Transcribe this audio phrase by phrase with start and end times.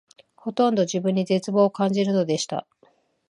[0.35, 2.65] ほとんど自分に絶望を感じるのでした